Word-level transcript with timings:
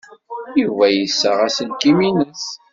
Yuba 0.61 0.85
yessaɣ 0.91 1.37
aselkim-nnes. 1.47 2.45